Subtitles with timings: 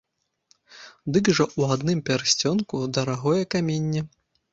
[1.17, 4.03] Дык жа ў адным пярсцёнку дарагое каменне!